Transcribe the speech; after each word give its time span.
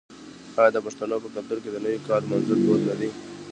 آیا 0.59 0.71
د 0.73 0.77
پښتنو 0.85 1.17
په 1.23 1.29
کلتور 1.35 1.57
کې 1.63 1.69
د 1.71 1.77
نوي 1.85 1.99
کال 2.07 2.21
لمانځل 2.25 2.59
دود 2.65 2.81
نه 2.89 2.95
دی؟ 2.99 3.09